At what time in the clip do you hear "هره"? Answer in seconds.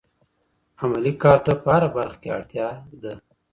1.75-1.89